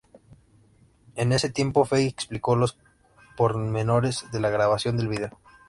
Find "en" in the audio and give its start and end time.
1.13-1.31